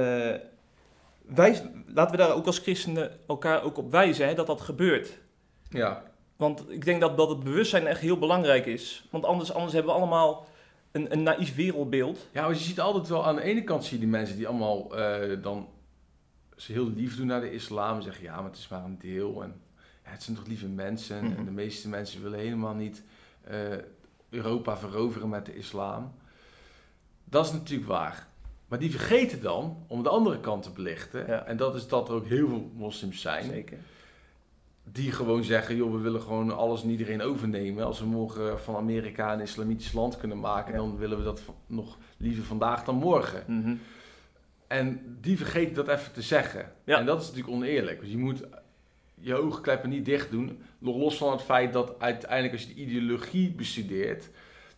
[1.25, 5.19] wij, laten we daar ook als christenen elkaar ook op wijzen hè, dat dat gebeurt.
[5.69, 6.11] ja.
[6.35, 9.07] Want ik denk dat, dat het bewustzijn echt heel belangrijk is.
[9.11, 10.45] Want anders, anders hebben we allemaal
[10.91, 12.27] een, een naïef wereldbeeld.
[12.31, 14.47] Ja, maar je ziet altijd wel aan de ene kant zie je die mensen die
[14.47, 15.67] allemaal eh, dan
[16.55, 17.95] ze heel lief doen naar de islam.
[17.95, 19.43] En zeggen ja, maar het is maar een deel.
[19.43, 19.61] En
[20.03, 21.25] ja, het zijn toch lieve mensen.
[21.25, 21.37] Mhm.
[21.37, 23.03] En de meeste mensen willen helemaal niet
[24.29, 26.13] Europa veroveren met de islam.
[27.33, 28.27] Dat is natuurlijk waar.
[28.67, 31.27] Maar die vergeten dan om de andere kant te belichten.
[31.27, 31.45] Ja.
[31.45, 33.43] En dat is dat er ook heel veel moslims zijn.
[33.43, 33.77] Zeker.
[34.83, 37.85] Die gewoon zeggen, joh, we willen gewoon alles en iedereen overnemen.
[37.85, 40.77] Als we morgen van Amerika een islamitisch land kunnen maken, Ja.
[40.77, 43.43] dan willen we dat nog liever vandaag dan morgen.
[43.47, 43.75] Mhm.
[44.67, 46.71] En die vergeten dat even te zeggen.
[46.83, 46.99] Ja.
[46.99, 47.99] En dat is natuurlijk oneerlijk.
[47.99, 48.43] Dus je moet
[49.19, 50.61] je oogkleppen niet dicht doen.
[50.79, 54.29] Nog los van het feit dat uiteindelijk als je de ideologie bestudeert,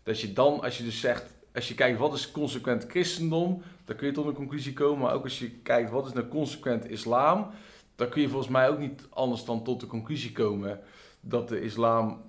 [0.03, 3.95] dat je dan, als je dus zegt, als je kijkt wat is consequent christendom, dan
[3.95, 4.99] kun je tot een conclusie komen.
[5.03, 7.47] Maar ook als je kijkt wat is nou consequent islam,
[7.95, 10.79] dan kun je volgens mij ook niet anders dan tot de conclusie komen
[11.19, 12.21] dat de islam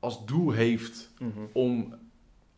[0.00, 1.40] als doel heeft Mhm.
[1.52, 1.94] om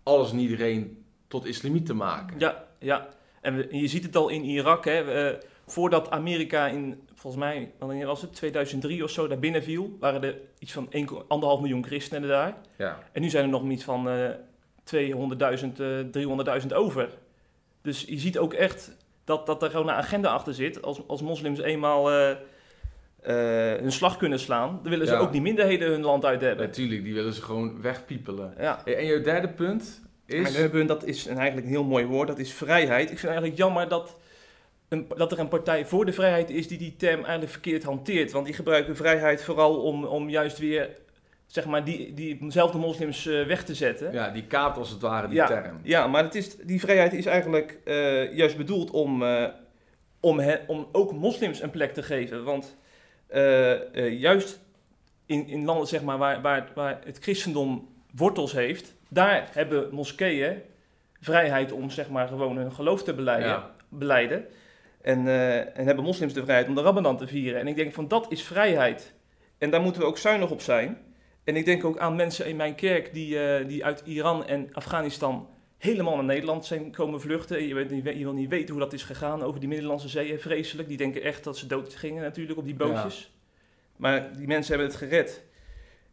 [0.02, 2.38] alles en iedereen tot islamiet te maken.
[2.38, 3.08] Ja, ja.
[3.40, 4.84] En, we- en je ziet het al in Irak.
[4.84, 5.00] Hè.
[5.30, 8.34] Eh, voordat Amerika in, volgens mij, wanneer was het?
[8.34, 12.56] 2003 of zo, daar binnen viel, waren er iets van 1,5 miljoen christenen daar.
[12.78, 12.98] Ja.
[13.12, 14.30] En nu zijn er nog iets van eh
[14.84, 17.08] 200.000, eh 300.000 over.
[17.82, 20.82] Dus je ziet ook echt dat, dat er gewoon een agenda achter zit.
[20.82, 22.30] Als, als moslims eenmaal eh,
[23.22, 25.18] eh, hun slag kunnen slaan, dan willen ze Ja.
[25.18, 26.66] ook die minderheden hun land uit hebben.
[26.66, 28.54] Natuurlijk, die willen ze gewoon wegpiepelen.
[28.58, 28.84] Ja.
[28.84, 30.70] En jouw derde punt Mijn is...
[30.70, 33.10] punt, dat is een, eigenlijk een heel mooi woord, dat is vrijheid.
[33.10, 34.16] Ik vind eigenlijk jammer dat,
[34.88, 38.32] een, dat er een partij voor de vrijheid is die die term eigenlijk verkeerd hanteert.
[38.32, 40.88] Want die gebruiken vrijheid vooral om, om juist weer,
[41.52, 44.12] zeg maar, die, diezelfde moslims eh, weg te zetten.
[44.12, 45.46] Ja, die kaapt als het ware die Ja.
[45.46, 45.80] term.
[45.82, 49.44] Ja, maar het is, die vrijheid is eigenlijk eh, juist bedoeld om, eh,
[50.20, 52.44] om, he- om ook moslims een plek te geven.
[52.44, 52.76] Want
[54.18, 54.60] juist
[55.26, 60.60] in, in landen zeg maar, waar, waar, waar het christendom wortels heeft, daar hebben moskeeën
[61.20, 63.48] vrijheid om zeg maar, gewoon hun geloof te beleiden.
[63.48, 63.70] Ja.
[63.88, 64.44] beleiden.
[65.02, 65.26] En,
[65.74, 67.60] en hebben moslims de vrijheid om de Ramadan te vieren.
[67.60, 69.12] En ik denk van dat is vrijheid.
[69.58, 70.98] En daar moeten we ook zuinig op zijn.
[71.44, 74.68] En ik denk ook aan mensen in mijn kerk die, eh, die uit Iran en
[74.72, 77.66] Afghanistan helemaal naar Nederland zijn komen vluchten.
[77.66, 80.38] Je, weet, niet- je wil niet weten hoe dat is gegaan over die Middellandse Zee.
[80.38, 80.88] Vreselijk.
[80.88, 83.32] Die denken echt dat ze dood gingen natuurlijk op die bootjes.
[83.96, 85.42] Maar die mensen hebben het gered.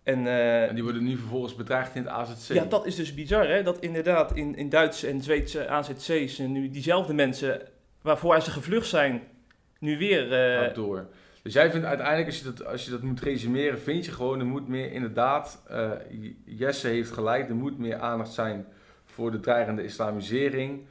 [0.03, 2.53] En, eh, En die worden nu vervolgens bedreigd in het AZC.
[2.53, 3.63] ja, dat is dus bizar, hè?
[3.63, 7.61] Dat inderdaad in, in Duitse en Zweedse AZC's en nu diezelfde mensen
[8.01, 9.21] waarvoor ze gevlucht zijn,
[9.79, 10.33] nu weer.
[10.33, 11.07] eh, Gaat door.
[11.43, 14.39] Dus jij vindt uiteindelijk, als je dat, als je dat moet resumeren, vind je gewoon,
[14.39, 15.91] er moet meer inderdaad, eh,
[16.45, 18.65] Jesse heeft gelijk, er moet meer aandacht zijn
[19.05, 20.85] voor de dreigende islamisering.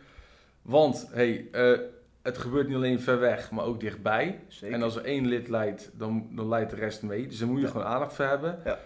[0.63, 1.79] Want, hey, eh,
[2.23, 4.41] het gebeurt niet alleen ver weg, maar ook dichtbij.
[4.49, 4.75] zeker.
[4.77, 7.27] En als er één lid leidt, dan, dan leidt de rest mee.
[7.27, 7.71] Dus daar moet je Ja.
[7.71, 8.59] gewoon aandacht voor hebben.
[8.65, 8.79] Ja.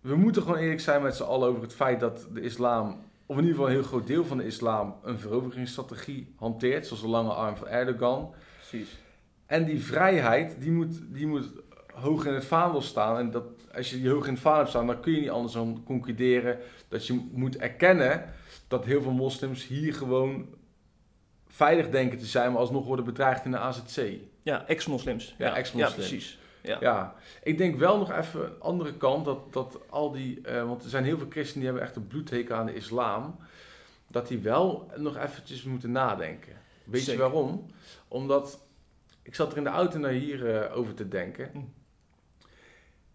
[0.00, 3.36] We moeten gewoon eerlijk zijn met z'n allen over het feit dat de islam, of
[3.36, 6.86] in ieder geval een heel groot deel van de islam, een veroveringsstrategie hanteert.
[6.86, 8.34] Zoals de lange arm van Erdogan.
[8.56, 8.98] Precies.
[9.46, 11.50] En die vrijheid, die moet, die moet
[11.92, 13.18] hoog in het vaandel staan.
[13.18, 15.30] En dat, als je die hoog in het vaandel hebt staan, dan kun je niet
[15.30, 18.24] anders dan concluderen dat je moet erkennen
[18.68, 20.46] dat heel veel moslims hier gewoon
[21.48, 24.12] veilig denken te zijn, maar alsnog worden bedreigd in de AZC.
[24.42, 25.34] Ja, ex-moslims.
[25.38, 25.94] Ja, ex-moslims.
[25.94, 26.38] Ja, precies.
[26.62, 26.76] Ja.
[26.80, 30.84] Ja, ik denk wel nog even een andere kant, dat, dat al die, eh, want
[30.84, 33.36] er zijn heel veel christenen die hebben echt een bloedteken aan de islam,
[34.08, 36.52] dat die wel nog eventjes moeten nadenken.
[36.84, 37.24] Weet Zeker.
[37.24, 37.66] je waarom?
[38.08, 38.65] Omdat,
[39.26, 41.50] ik zat er in de auto naar hier eh, over te denken.
[41.52, 41.58] Hm.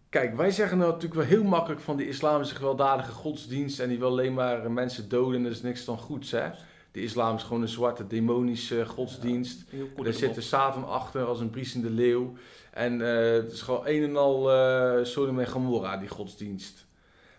[0.10, 4.00] Kijk, wij zeggen nou natuurlijk wel heel makkelijk van die islamische gewelddadige godsdienst en die
[4.00, 6.50] wil alleen maar eh, mensen doden en dat is niks dan goeds, hè?
[6.92, 9.70] De islam is gewoon een zwarte demonische godsdienst.
[9.70, 12.34] Heel kort Er zit de Satan achter als een briesende leeuw.
[12.72, 16.86] En eh, het is gewoon een en al eh Sodom en Gomorra, die godsdienst.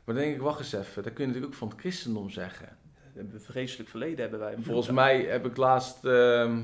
[0.05, 2.31] Maar dan denk ik, wacht eens even, dat kun je natuurlijk ook van het christendom
[2.31, 2.77] zeggen.
[2.95, 4.55] We hebben een vreselijk verleden hebben wij.
[4.61, 6.61] Volgens mij heb ik laatst ehm,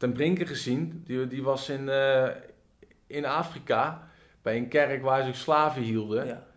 [0.00, 1.02] ten Brinke gezien.
[1.04, 2.28] Die, die was in, eh,
[3.06, 4.08] in Afrika
[4.42, 6.26] bij een kerk waar ze ook slaven hielden.
[6.26, 6.48] Ja.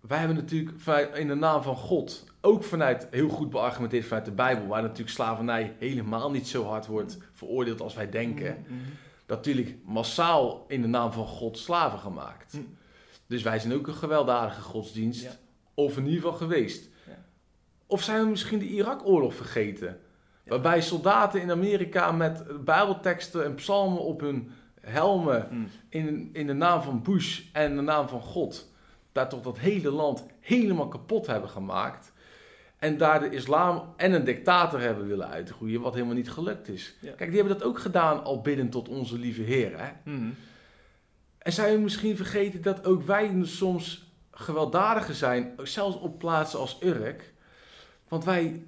[0.00, 4.24] Wij hebben natuurlijk vanuit, in de naam van God, ook vanuit, heel goed beargumenteerd vanuit
[4.24, 8.64] de Bijbel, waar natuurlijk slavernij helemaal niet zo hard wordt veroordeeld als wij denken.
[8.66, 8.74] Mhm.
[9.26, 12.52] natuurlijk massaal in de naam van God slaven gemaakt.
[12.52, 12.58] Hm.
[13.26, 15.22] Dus wij zijn ook een gewelddadige godsdienst.
[15.22, 15.36] Ja.
[15.74, 16.88] Of in ieder geval geweest.
[17.06, 17.24] Ja.
[17.86, 20.00] Of zijn we misschien de Irak-oorlog vergeten?
[20.44, 24.50] Waarbij soldaten in Amerika met bijbelteksten en psalmen op hun
[24.80, 25.48] helmen...
[25.50, 25.62] Mhm.
[25.88, 28.72] In, in de naam van Bush en de naam van God...
[29.12, 32.12] daar toch dat hele land helemaal kapot hebben gemaakt...
[32.82, 36.94] En daar de islam en een dictator hebben willen uitgroeien, wat helemaal niet gelukt is.
[37.00, 37.12] Ja.
[37.12, 39.78] Kijk, die hebben dat ook gedaan al bidden tot onze lieve Heer.
[39.78, 39.90] Hè?
[40.04, 40.30] Mhm.
[41.38, 46.78] En zijn we misschien vergeten dat ook wij soms gewelddadiger zijn, zelfs op plaatsen als
[46.82, 47.32] Urk.
[48.08, 48.62] Want wij,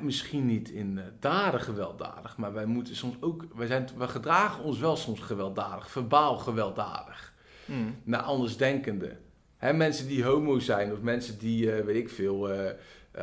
[0.00, 4.64] misschien niet in eh, daden gewelddadig, maar wij moeten soms ook, wij, zijn, wij gedragen
[4.64, 7.34] ons wel soms gewelddadig, verbaal gewelddadig,
[7.66, 7.90] Mhm.
[8.04, 9.18] naar andersdenkenden.
[9.56, 12.70] Hè, mensen die homo zijn of mensen die, eh, weet ik veel, eh,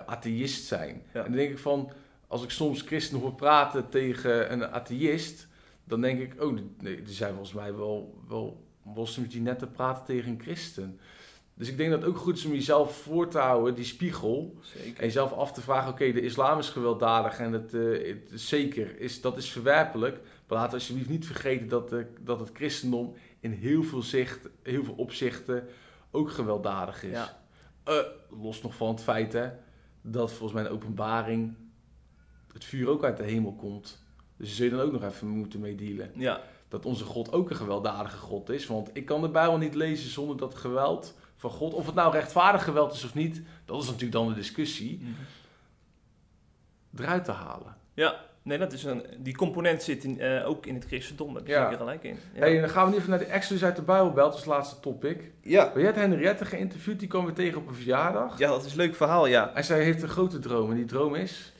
[0.05, 1.01] atheïst zijn.
[1.13, 1.19] Ja.
[1.19, 1.91] En dan denk ik van,
[2.27, 5.47] als ik soms christen hoor praten tegen een atheïst,
[5.83, 9.67] dan denk ik, oh, nee, er zijn volgens mij wel, wel moslims die net te
[9.67, 10.99] praten tegen een christen.
[11.55, 14.55] Dus ik denk dat het ook goed is om jezelf voor te houden, die spiegel.
[14.61, 14.99] Zeker.
[14.99, 18.99] En jezelf af te vragen, oké, de islam is gewelddadig en het, eh, het zeker,
[18.99, 20.19] is, dat is verwerpelijk.
[20.47, 24.49] Maar laten we alsjeblieft niet vergeten dat, de, dat het christendom in heel veel, zicht,
[24.63, 25.67] heel veel opzichten
[26.11, 27.11] ook gewelddadig is.
[27.11, 27.41] Ja.
[27.83, 27.95] Eh,
[28.41, 29.49] los nog van het feit hè,
[30.01, 31.53] dat volgens mij openbaring
[32.53, 34.03] het vuur ook uit de hemel komt.
[34.37, 36.11] Dus daar zul je dan ook nog even moeten mee dealen.
[36.15, 38.67] Ja, Dat onze God ook een gewelddadige God is.
[38.67, 41.13] Want ik kan de Bijbel niet lezen zonder dat geweld
[41.49, 44.33] van God, of het nou rechtvaardig geweld is of niet, dat is natuurlijk dan de
[44.33, 45.15] discussie,
[46.97, 47.75] eruit te halen.
[47.93, 48.15] ja.
[48.43, 51.27] Nee, dat is een, die component zit in, eh, ook in het christendom.
[51.27, 51.61] Daar heb je Ja.
[51.63, 52.17] zeker gelijk in.
[52.33, 52.39] Ja.
[52.39, 54.49] Hey, dan gaan we nu even naar de Exodus uit de Bijbelbelt, dat is het
[54.53, 55.31] laatste topic.
[55.41, 55.63] ja.
[55.65, 58.37] Maar jij hebt Henriette geïnterviewd, die kwam we tegen op een verjaardag.
[58.37, 59.53] ja, dat is een leuk verhaal, ja.
[59.53, 60.69] En zij heeft een grote droom.
[60.69, 61.53] En die droom is.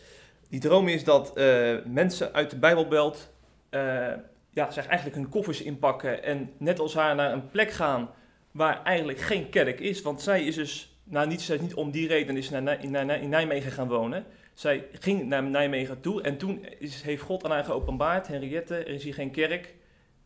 [0.50, 3.30] Die droom is dat eh, mensen uit de Bijbelbelt
[3.70, 4.08] eh,
[4.50, 8.10] ja, zeg eigenlijk hun koffers inpakken en net als haar naar een plek gaan
[8.54, 10.02] waar eigenlijk geen kerk is.
[10.02, 12.84] Want zij is dus, nou niet, zij is niet om die reden is naar,
[13.22, 14.26] in Nijmegen gaan wonen.
[14.54, 18.88] Zij ging naar Nijmegen toe en toen is, heeft God aan haar geopenbaard, Henriette, er
[18.88, 19.74] is hier geen kerk.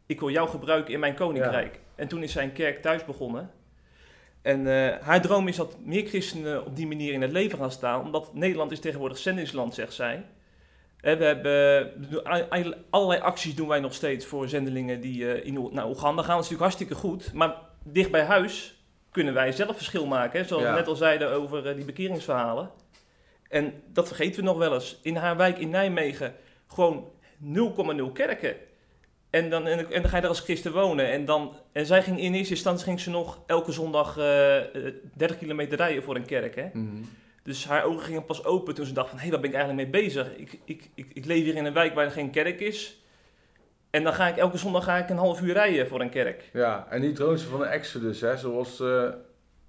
[0.05, 1.79] Ik wil jou gebruiken in mijn koninkrijk.
[1.95, 3.51] En toen is zij een kerk thuis begonnen.
[4.41, 7.71] En eh, haar droom is dat meer christenen op die manier in het leven gaan
[7.71, 10.25] staan, omdat Nederland is tegenwoordig zendingsland, zegt zij.
[10.97, 15.87] Hè, we hebben allerlei acties doen wij nog steeds voor zendelingen die eh, in naar
[15.87, 16.35] Oeganda gaan.
[16.35, 17.55] Dat is natuurlijk hartstikke goed, maar
[17.91, 20.39] dicht bij huis kunnen wij zelf verschil maken.
[20.39, 20.47] Hè?
[20.47, 20.69] Zoals Ja.
[20.71, 22.71] we net al zeiden over eh, die bekeringsverhalen.
[23.49, 24.99] En dat vergeten we nog wel eens.
[25.01, 26.35] In haar wijk in Nijmegen
[26.67, 27.11] gewoon
[27.43, 28.55] 0,0 kerken.
[29.29, 31.11] En dan, en, en dan ga je daar als christen wonen.
[31.11, 34.93] En, dan, en zij ging in eerste instantie ging ze nog elke zondag eh, eh,
[35.13, 36.55] 30 kilometer rijden voor een kerk.
[36.55, 36.67] Hè?
[36.73, 37.03] Mhm.
[37.43, 39.19] Dus haar ogen gingen pas open toen ze dacht van...
[39.19, 40.35] hé, waar ben ik eigenlijk mee bezig?
[40.35, 43.01] Ik, ik, ik, ik leef hier in een wijk waar er geen kerk is.
[43.89, 46.49] En dan ga ik elke zondag ga ik een half uur rijden voor een kerk.
[46.53, 49.09] Ja, en die droom ze van een Exodus, hè, zoals eh,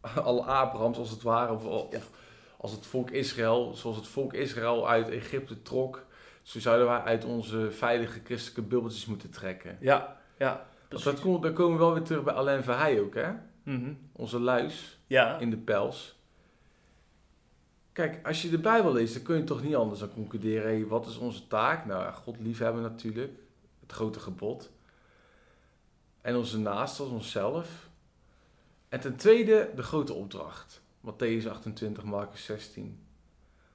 [0.29, 2.11] alle Abrahams als het ware, of, of
[2.57, 6.07] als het volk Israël, zoals het volk Israël uit Egypte trok,
[6.43, 9.77] zo zouden wij uit onze veilige christelijke bubbeltjes moeten trekken.
[9.81, 10.67] Ja, ja.
[10.89, 13.31] Dat komt, dan komen we wel weer terug bij Alain Verheij ook, hè?
[13.63, 13.93] Mhm.
[14.13, 16.17] Onze luis Ja, in de pels.
[17.93, 20.87] Kijk, als je de Bijbel leest, dan kun je toch niet anders dan concluderen, hé,
[20.87, 21.87] wat is onze taak?
[21.87, 23.33] Nou, ja, God liefhebben natuurlijk,
[23.89, 24.71] het grote gebod.
[26.21, 27.89] En onze naasten als onszelf.
[28.89, 30.83] En ten tweede, de grote opdracht.
[31.01, 33.07] Matthäus 28, Marcus 16.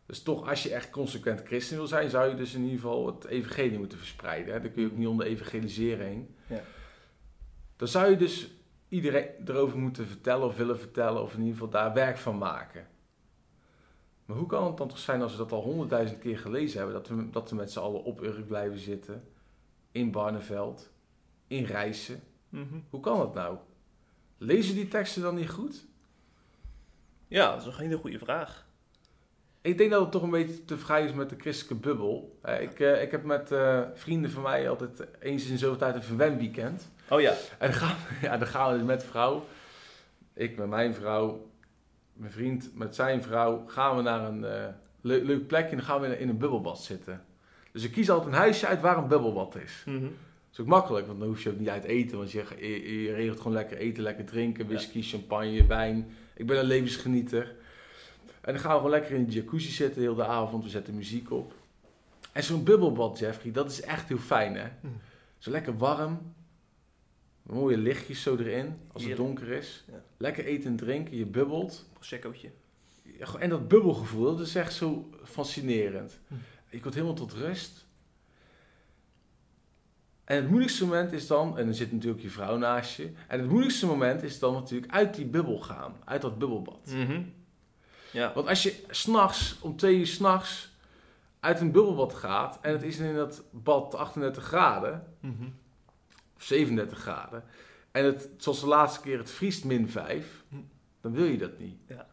[0.06, 3.06] Dus toch, als je echt consequent christen wil zijn, zou je dus in ieder geval
[3.06, 4.54] het evangelie moeten verspreiden.
[4.54, 4.62] Hè?
[4.62, 6.36] Dan kun je ook niet onder evangeliseren heen.
[6.47, 6.62] Ja.
[7.76, 8.52] Dan zou je dus
[8.88, 12.88] iedereen erover moeten vertellen of willen vertellen, of in ieder geval daar werk van maken.
[14.26, 16.95] Maar hoe kan het dan toch zijn als we dat al honderdduizend keer gelezen hebben,
[16.95, 19.23] dat we, dat we met z'n allen op Urk blijven zitten,
[19.93, 20.89] in Barneveld,
[21.47, 22.23] in Rijssen?
[22.49, 22.79] Mhm.
[22.89, 23.58] Hoe kan dat nou?
[24.38, 25.86] Lezen die teksten dan niet goed?
[27.27, 28.65] ja dat is een hele goede vraag.
[29.62, 32.39] Ik denk dat het toch een beetje te vrij is met de christelijke bubbel.
[32.41, 35.95] Eh, Ik, eh, ik heb met eh, vrienden van mij altijd eens in zoveel tijd
[35.95, 36.91] een verwenweekend.
[37.10, 37.32] Oh ja.
[37.58, 39.45] En dan gaan, we, ja, dan gaan we dus met vrouw,
[40.34, 41.49] ik met mijn vrouw,
[42.13, 44.67] mijn vriend met zijn vrouw, gaan we naar een eh,
[45.01, 47.25] leuk, leuk plekje en dan gaan we in een bubbelbad zitten.
[47.73, 49.83] Dus ik kies altijd een huisje uit waar een bubbelbad is.
[49.86, 50.01] Mhm.
[50.01, 50.12] Dat
[50.51, 53.13] is ook makkelijk, want dan hoef je ook niet uit eten, want je, je, je
[53.13, 56.07] regelt gewoon lekker eten, lekker drinken, whisky, champagne, wijn.
[56.36, 57.55] Ik ben een levensgenieter.
[58.41, 60.95] En dan gaan we gewoon lekker in de jacuzzi zitten heel de avond, we zetten
[60.95, 61.53] muziek op.
[62.31, 64.67] En zo'n bubbelbad, Jeffrey, dat is echt heel fijn, hè?
[64.81, 64.97] Mm.
[65.38, 66.33] Zo lekker warm,
[67.43, 69.83] mooie lichtjes zo erin, als het donker is.
[69.91, 70.03] Ja.
[70.17, 71.86] Lekker eten en drinken, je bubbelt.
[71.93, 72.49] Proseccootje.
[73.39, 76.19] En dat bubbelgevoel, dat is echt zo fascinerend.
[76.27, 76.33] Hm.
[76.73, 77.86] Je komt helemaal tot rust.
[80.23, 83.12] En het moeilijkste moment is dan, en dan zit natuurlijk je vrouw naast je.
[83.27, 86.91] En het moeilijkste moment is dan natuurlijk uit die bubbel gaan, uit dat bubbelbad.
[86.91, 87.21] Mhm.
[88.12, 88.33] Ja.
[88.33, 90.71] Want als je s'nachts, om twee uur s'nachts,
[91.39, 95.43] uit een bubbelbad gaat en het is in dat bad 38 graden, Mhm.
[96.36, 97.43] of 37 graden,
[97.91, 100.55] en het, zoals de laatste keer, het vriest min 5, Hm.
[101.01, 101.77] dan wil je dat niet.
[101.88, 102.07] Ja.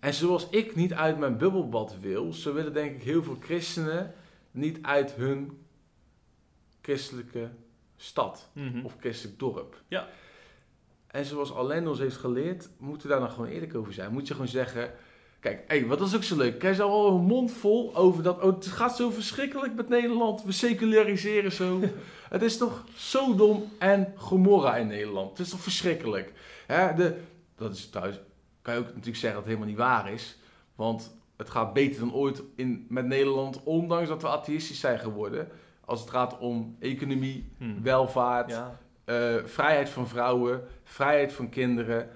[0.00, 4.14] En zoals ik niet uit mijn bubbelbad wil, zo willen denk ik heel veel christenen
[4.50, 5.58] niet uit hun
[6.82, 7.48] christelijke
[7.96, 8.84] stad Mhm.
[8.84, 9.82] of christelijk dorp.
[9.88, 10.08] Ja.
[11.06, 14.12] En zoals Alain ons heeft geleerd, moeten we daar dan gewoon eerlijk over zijn.
[14.12, 14.92] Moet je gewoon zeggen,
[15.40, 16.58] kijk, hé, wat is ook zo leuk.
[16.58, 20.42] Kijk, ze al een mond vol over dat, oh, het gaat zo verschrikkelijk met Nederland.
[20.44, 21.80] We seculariseren zo.
[22.28, 25.30] het is toch Sodom en Gomorra in Nederland.
[25.30, 26.32] Het is toch verschrikkelijk.
[26.66, 27.20] Hè, de,
[27.56, 28.20] dat is thuis,
[28.66, 30.38] kan je ook natuurlijk zeggen dat het helemaal niet waar is.
[30.74, 35.48] Want het gaat beter dan ooit in, met Nederland, ondanks dat we atheïstisch zijn geworden.
[35.84, 37.82] Als het gaat om economie, Hm.
[37.82, 38.78] welvaart, Ja.
[39.04, 42.08] eh, vrijheid van vrouwen, vrijheid van kinderen.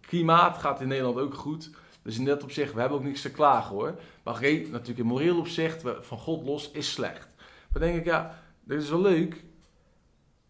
[0.00, 1.70] Klimaat gaat in Nederland ook goed.
[2.02, 3.94] Dus in dat opzicht, we hebben ook niks te klagen hoor.
[4.22, 7.28] Maar oké, natuurlijk in moreel opzicht, we- van God los, is slecht.
[7.72, 9.44] Maar denk ik, ja, dit is wel leuk.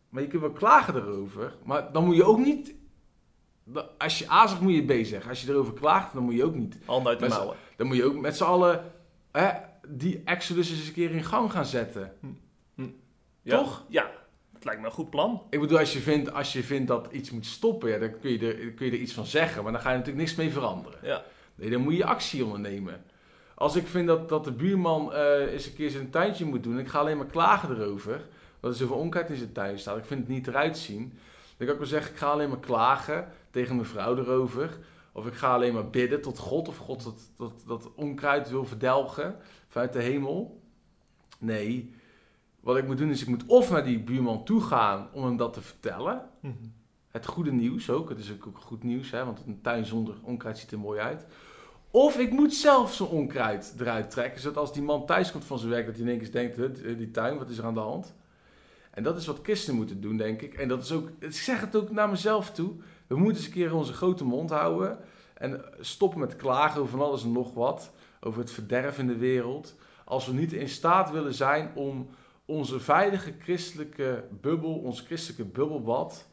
[0.08, 1.54] Maar je kunt wel klagen erover.
[1.64, 2.74] Maar dan moet je ook niet...
[3.98, 5.30] Als je A zegt, moet je B zeggen.
[5.30, 6.78] Als je erover klaagt, dan moet je ook niet.
[6.84, 7.56] Handen uit de mouwen.
[7.76, 8.92] Dan moet je ook met z'n allen
[9.32, 9.50] hè,
[9.88, 12.12] die Exodus eens een keer in gang gaan zetten.
[13.42, 13.58] Ja.
[13.58, 13.84] Toch?
[13.88, 14.10] Ja,
[14.52, 15.42] dat lijkt me een goed plan.
[15.50, 18.30] Ik bedoel, als je vindt, als je vindt dat iets moet stoppen, ja, dan kun
[18.30, 19.62] je, er, kun je er iets van zeggen.
[19.62, 20.98] Maar dan ga je natuurlijk niks mee veranderen.
[21.02, 21.22] Ja.
[21.54, 23.04] Nee, dan moet je actie ondernemen.
[23.54, 26.72] Als ik vind dat, dat de buurman eh, eens een keer zijn tuintje moet doen,
[26.72, 28.24] en ik ga alleen maar klagen erover,
[28.60, 31.18] dat er zoveel onkruid in zijn tuin staat, ik vind het niet eruit zien,
[31.56, 34.78] dan kan ik wel zeggen, ik ga alleen maar klagen tegen mijn vrouw erover.
[35.12, 38.64] Of ik ga alleen maar bidden tot God, of God dat, dat, dat onkruid wil
[38.64, 39.36] verdelgen
[39.68, 40.60] vanuit de hemel.
[41.38, 41.94] Nee,
[42.60, 45.36] wat ik moet doen is, ik moet of naar die buurman toe gaan om hem
[45.36, 46.28] dat te vertellen.
[47.08, 48.08] Het goede nieuws ook.
[48.08, 51.00] Het is ook, ook goed nieuws, hè, want een tuin zonder onkruid ziet er mooi
[51.00, 51.26] uit.
[51.90, 55.58] Of ik moet zelf zo'n onkruid eruit trekken, zodat als die man thuis komt van
[55.58, 57.74] zijn werk, dat hij in één keer denkt, "Huh, die tuin, wat is er aan
[57.74, 58.14] de hand?
[58.90, 60.54] En dat is wat christenen moeten doen, denk ik.
[60.54, 62.72] En dat is ook, ik zeg het ook naar mezelf toe.
[63.12, 64.98] We moeten eens een keer onze grote mond houden
[65.34, 67.92] en stoppen met klagen over van alles en nog wat.
[68.20, 69.74] Over het verderf in de wereld.
[70.04, 72.08] Als we niet in staat willen zijn om
[72.44, 76.28] onze veilige christelijke bubbel, ons christelijke bubbelbad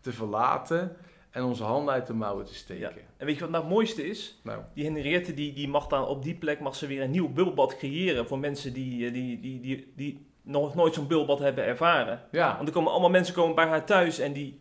[0.00, 0.96] te verlaten
[1.30, 2.92] en onze handen uit de mouwen te steken.
[3.16, 4.40] En weet je wat nou het mooiste is?
[4.42, 7.28] Nou, Die Henriette die, die mag dan op die plek mag ze weer een nieuw
[7.28, 11.64] bubbelbad creëren voor mensen die, eh, die, die, die, die nog nooit zo'n bubbelbad hebben
[11.64, 12.20] ervaren.
[12.30, 14.60] ja, Want er komen allemaal mensen komen bij haar thuis en die,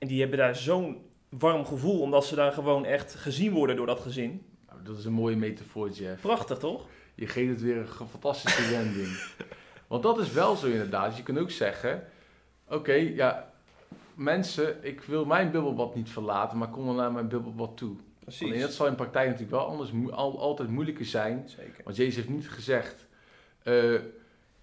[0.00, 3.86] en die hebben daar zo'n warm gevoel omdat ze daar gewoon echt gezien worden door
[3.86, 4.42] dat gezin.
[4.68, 6.20] Nou, dat is een mooie metafoor, Jeff.
[6.20, 6.86] Prachtig toch?
[7.14, 9.08] Je geeft het weer een fantastische wending.
[9.88, 11.16] Want dat is wel zo inderdaad.
[11.16, 12.04] Je kunt ook zeggen,
[12.68, 13.52] oké, ja,
[14.14, 17.96] mensen, ik wil mijn bubbelbad niet verlaten, maar kom dan naar mijn bubbelbad toe.
[18.40, 21.48] Alleen dat zal in praktijk natuurlijk wel anders al, altijd moeilijker zijn.
[21.48, 21.84] Zeker.
[21.84, 23.06] Want Jezus heeft niet gezegd,
[23.62, 23.94] eh,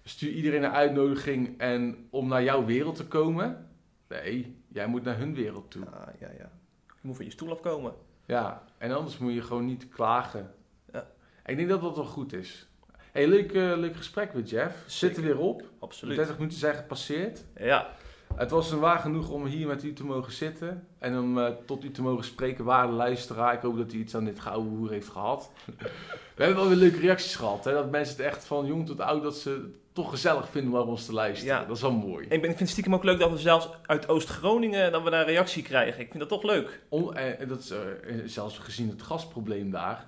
[0.04, 3.68] stuur iedereen een uitnodiging en om naar jouw wereld te komen.
[4.08, 5.84] Nee, jij moet naar hun wereld toe.
[5.84, 6.50] Ja, ja, ja.
[6.86, 7.94] Je moet van je stoel afkomen.
[8.26, 10.54] Ja, en anders moet je gewoon niet klagen.
[10.92, 11.06] Ja.
[11.44, 12.68] Ik denk dat dat wel goed is.
[13.12, 14.84] hey, leuk, eh, leuk gesprek met Jeff.
[14.86, 15.22] Zit er Zeker.
[15.22, 15.62] weer op.
[15.78, 16.16] Absoluut.
[16.16, 17.44] 30 minuten zijn gepasseerd.
[17.56, 17.90] Ja,
[18.34, 20.86] Het was een waar genoeg om hier met u te mogen zitten.
[20.98, 23.54] En om eh, tot u te mogen spreken, waarde luisteraar.
[23.54, 25.50] Ik hoop dat u iets aan dit gouden hoer heeft gehad.
[26.36, 27.64] We hebben wel weer leuke reacties gehad.
[27.64, 27.72] Hè?
[27.72, 29.60] Dat mensen het echt van jong tot oud, dat ze het
[29.92, 31.54] toch gezellig vinden om naar ons te luisteren.
[31.54, 31.64] Ja.
[31.64, 32.22] Dat is wel mooi.
[32.22, 35.10] ik, ben, ik vind het stiekem ook leuk dat we zelfs uit Oost-Groningen dat we
[35.10, 36.00] daar reactie krijgen.
[36.00, 36.80] Ik vind dat toch leuk.
[36.88, 37.78] On- eh, dat is, eh,
[38.26, 40.06] zelfs gezien het gasprobleem daar.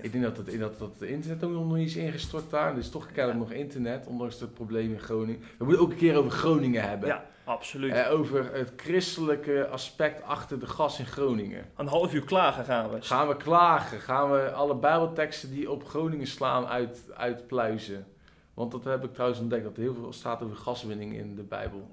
[0.00, 2.72] Ik denk dat het, dat, dat het internet ook nog niet is ingestort daar.
[2.72, 5.40] Er is toch kennelijk nog internet, ondanks het probleem in Groningen.
[5.58, 7.08] We moeten ook een keer over Groningen hebben.
[7.08, 7.92] Ja, absoluut.
[7.92, 11.64] Eh, over het christelijke aspect achter de gas in Groningen.
[11.76, 13.02] Een half uur klagen gaan we.
[13.02, 14.00] Gaan we klagen?
[14.00, 18.06] Gaan we alle bijbelteksten die op Groningen slaan uit, uitpluizen?
[18.54, 21.42] Want dat heb ik trouwens ontdekt, dat er heel veel staat over gaswinning in de
[21.42, 21.90] Bijbel.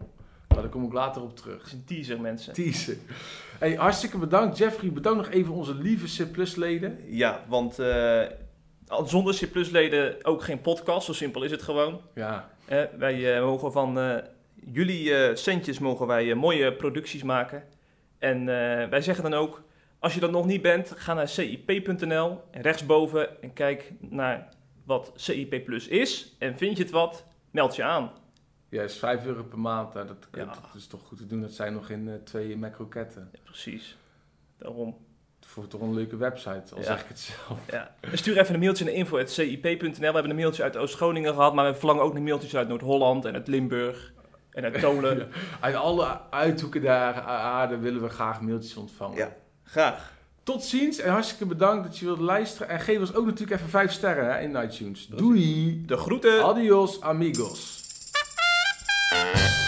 [0.53, 1.57] Maar daar kom ik later op terug.
[1.57, 2.53] Dat is een teaser, mensen.
[2.53, 3.01] Teasen.
[3.59, 4.91] Hey, hartstikke bedankt Jeffrey.
[4.91, 6.99] Bedankt nog even onze lieve C leden.
[7.05, 8.21] Ja, want eh,
[9.05, 11.05] zonder C-leden ook geen podcast.
[11.05, 12.01] Zo simpel is het gewoon.
[12.15, 14.15] Ja, Eh, wij eh, mogen van eh,
[14.71, 17.63] jullie eh, centjes mogen wij mooie producties maken.
[18.19, 19.61] En eh, wij zeggen dan ook,
[19.99, 24.47] als je dat nog niet bent, ga naar cip.nl en rechtsboven en kijk naar
[24.85, 26.35] wat CIP Plus is.
[26.39, 28.11] En vind je het wat, meld je aan.
[28.73, 29.93] Ja is 5 euro per maand.
[29.93, 30.45] Dat, Ja.
[30.45, 31.41] dat is toch goed te doen.
[31.41, 33.29] Dat zijn nog in eh, twee macroketten.
[33.31, 33.97] Ja, precies.
[34.57, 34.95] Daarom.
[35.45, 36.83] Voor toch een leuke website, al Ja.
[36.83, 37.59] zeg ik het zelf.
[37.71, 37.95] Ja.
[38.13, 39.91] Stuur even een mailtje naar info.cip.nl.
[39.99, 43.25] We hebben een mailtje uit Oost-Groningen gehad, maar we verlangen ook naar mailtjes uit Noord-Holland
[43.25, 44.13] en uit Limburg
[44.51, 45.29] en uit Tolen.
[45.61, 49.17] Uit alle uithoeken der aarde willen we graag mailtjes ontvangen.
[49.17, 49.35] Ja.
[49.63, 50.11] Graag.
[50.43, 52.69] Tot ziens en hartstikke bedankt dat je wilt luisteren.
[52.69, 55.07] En geef ons ook natuurlijk even 5 sterren hè, in iTunes.
[55.07, 55.83] Doei!
[55.85, 56.43] De groeten!
[56.43, 57.81] Adios amigos.
[59.13, 59.62] you